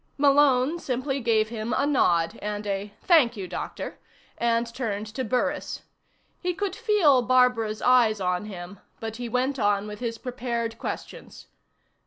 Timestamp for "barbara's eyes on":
7.21-8.45